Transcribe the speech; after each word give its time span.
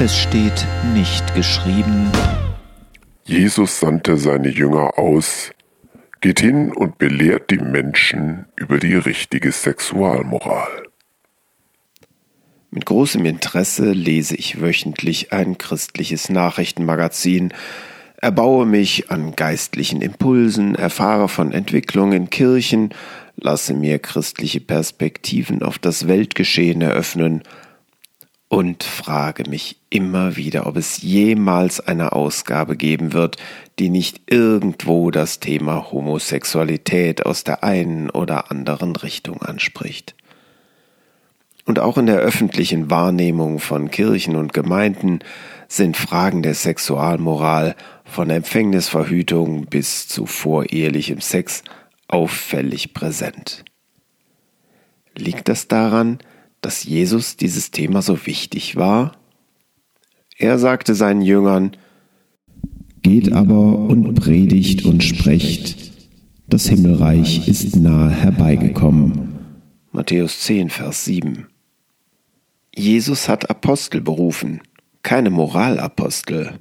Es 0.00 0.18
steht 0.18 0.66
nicht 0.92 1.36
geschrieben. 1.36 2.10
Jesus 3.24 3.78
sandte 3.78 4.16
seine 4.16 4.48
Jünger 4.48 4.98
aus, 4.98 5.52
geht 6.20 6.40
hin 6.40 6.72
und 6.72 6.98
belehrt 6.98 7.52
die 7.52 7.58
Menschen 7.58 8.46
über 8.56 8.78
die 8.78 8.96
richtige 8.96 9.52
Sexualmoral. 9.52 10.88
Mit 12.72 12.86
großem 12.86 13.24
Interesse 13.24 13.92
lese 13.92 14.34
ich 14.34 14.60
wöchentlich 14.60 15.32
ein 15.32 15.58
christliches 15.58 16.28
Nachrichtenmagazin, 16.28 17.54
erbaue 18.16 18.66
mich 18.66 19.12
an 19.12 19.36
geistlichen 19.36 20.02
Impulsen, 20.02 20.74
erfahre 20.74 21.28
von 21.28 21.52
Entwicklungen 21.52 22.14
in 22.14 22.30
Kirchen, 22.30 22.90
lasse 23.36 23.74
mir 23.74 24.00
christliche 24.00 24.60
Perspektiven 24.60 25.62
auf 25.62 25.78
das 25.78 26.08
Weltgeschehen 26.08 26.82
eröffnen 26.82 27.44
und 28.48 28.84
frage 28.84 29.48
mich 29.48 29.80
immer 29.90 30.36
wieder, 30.36 30.66
ob 30.66 30.76
es 30.76 31.02
jemals 31.02 31.80
eine 31.80 32.12
Ausgabe 32.12 32.76
geben 32.76 33.12
wird, 33.12 33.36
die 33.78 33.88
nicht 33.88 34.20
irgendwo 34.30 35.10
das 35.10 35.40
Thema 35.40 35.90
Homosexualität 35.90 37.26
aus 37.26 37.44
der 37.44 37.64
einen 37.64 38.10
oder 38.10 38.50
anderen 38.50 38.96
Richtung 38.96 39.42
anspricht. 39.42 40.14
Und 41.64 41.78
auch 41.78 41.96
in 41.96 42.06
der 42.06 42.18
öffentlichen 42.18 42.90
Wahrnehmung 42.90 43.58
von 43.58 43.90
Kirchen 43.90 44.36
und 44.36 44.52
Gemeinden 44.52 45.20
sind 45.66 45.96
Fragen 45.96 46.42
der 46.42 46.54
Sexualmoral 46.54 47.74
von 48.04 48.28
Empfängnisverhütung 48.28 49.66
bis 49.66 50.06
zu 50.06 50.26
vorehelichem 50.26 51.20
Sex 51.20 51.64
auffällig 52.06 52.92
präsent. 52.92 53.64
Liegt 55.16 55.48
das 55.48 55.68
daran, 55.68 56.18
dass 56.18 56.33
Jesus 56.84 57.36
dieses 57.36 57.70
Thema 57.70 58.00
so 58.02 58.26
wichtig 58.26 58.76
war? 58.76 59.12
Er 60.38 60.58
sagte 60.58 60.94
seinen 60.94 61.20
Jüngern, 61.20 61.76
Geht 63.02 63.32
aber 63.32 63.76
und 63.78 64.14
predigt 64.14 64.86
und 64.86 65.04
sprecht, 65.04 65.92
das 66.48 66.66
Himmelreich 66.68 67.48
ist 67.48 67.76
nahe 67.76 68.10
herbeigekommen. 68.10 69.38
Matthäus 69.92 70.40
10, 70.40 70.70
Vers 70.70 71.04
7. 71.04 71.46
Jesus 72.74 73.28
hat 73.28 73.50
Apostel 73.50 74.00
berufen, 74.00 74.62
keine 75.02 75.28
Moralapostel. 75.28 76.58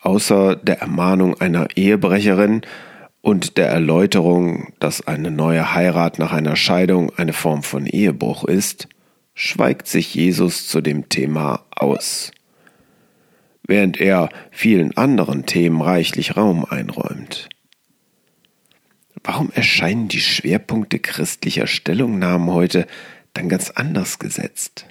Außer 0.00 0.56
der 0.56 0.80
Ermahnung 0.80 1.40
einer 1.40 1.68
Ehebrecherin 1.76 2.62
und 3.22 3.56
der 3.56 3.68
Erläuterung, 3.68 4.74
dass 4.80 5.06
eine 5.06 5.30
neue 5.30 5.74
Heirat 5.74 6.18
nach 6.18 6.32
einer 6.32 6.56
Scheidung 6.56 7.16
eine 7.16 7.32
Form 7.32 7.62
von 7.62 7.86
Ehebruch 7.86 8.44
ist, 8.44 8.88
schweigt 9.34 9.88
sich 9.88 10.14
Jesus 10.14 10.68
zu 10.68 10.80
dem 10.80 11.08
Thema 11.08 11.64
aus, 11.70 12.32
während 13.66 13.98
er 14.00 14.28
vielen 14.50 14.96
anderen 14.96 15.46
Themen 15.46 15.80
reichlich 15.80 16.36
Raum 16.36 16.66
einräumt. 16.66 17.48
Warum 19.24 19.50
erscheinen 19.52 20.08
die 20.08 20.20
Schwerpunkte 20.20 20.98
christlicher 20.98 21.68
Stellungnahmen 21.68 22.50
heute 22.50 22.86
dann 23.34 23.48
ganz 23.48 23.70
anders 23.70 24.18
gesetzt. 24.18 24.86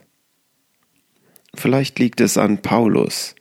Vielleicht 1.54 2.00
liegt 2.00 2.22
es 2.22 2.38
an 2.38 2.60
Paulus, 2.60 3.36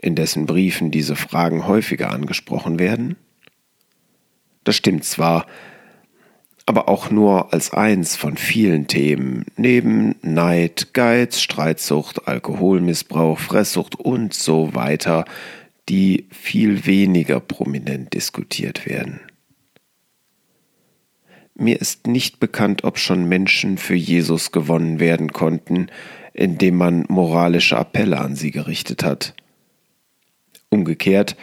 in 0.00 0.14
dessen 0.14 0.46
Briefen 0.46 0.90
diese 0.90 1.14
Fragen 1.14 1.66
häufiger 1.66 2.10
angesprochen 2.10 2.78
werden? 2.78 3.16
Das 4.64 4.76
stimmt 4.76 5.04
zwar, 5.04 5.46
aber 6.66 6.88
auch 6.88 7.10
nur 7.10 7.52
als 7.52 7.72
eins 7.72 8.16
von 8.16 8.36
vielen 8.36 8.86
Themen, 8.86 9.44
neben 9.56 10.16
Neid, 10.22 10.94
Geiz, 10.94 11.40
Streitsucht, 11.40 12.26
Alkoholmissbrauch, 12.26 13.38
Fresssucht 13.38 13.96
und 13.96 14.32
so 14.32 14.74
weiter, 14.74 15.26
die 15.90 16.26
viel 16.30 16.86
weniger 16.86 17.40
prominent 17.40 18.14
diskutiert 18.14 18.86
werden. 18.86 19.20
Mir 21.54 21.80
ist 21.80 22.06
nicht 22.06 22.40
bekannt, 22.40 22.82
ob 22.82 22.98
schon 22.98 23.28
Menschen 23.28 23.78
für 23.78 23.94
Jesus 23.94 24.50
gewonnen 24.50 24.98
werden 24.98 25.32
konnten, 25.32 25.88
indem 26.32 26.76
man 26.76 27.04
moralische 27.08 27.76
Appelle 27.76 28.18
an 28.18 28.34
sie 28.34 28.50
gerichtet 28.50 29.04
hat. 29.04 29.34
Umgekehrt 30.70 31.36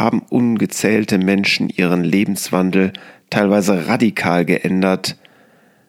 haben 0.00 0.22
ungezählte 0.22 1.18
Menschen 1.18 1.68
ihren 1.68 2.02
Lebenswandel 2.02 2.92
teilweise 3.28 3.86
radikal 3.86 4.44
geändert, 4.44 5.18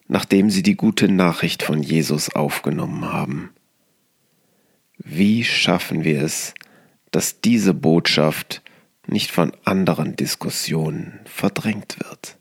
nachdem 0.08 0.50
sie 0.50 0.62
die 0.62 0.76
gute 0.76 1.08
Nachricht 1.08 1.64
von 1.64 1.82
Jesus 1.82 2.36
aufgenommen 2.36 3.06
haben. 3.12 3.52
Wie 4.98 5.44
schaffen 5.44 6.04
wir 6.04 6.22
es, 6.22 6.54
dass 7.10 7.42
diese 7.42 7.74
Botschaft 7.74 8.62
nicht 9.08 9.32
von 9.32 9.54
anderen 9.64 10.16
Diskussionen 10.16 11.22
verdrängt 11.26 11.98
wird? 12.00 12.38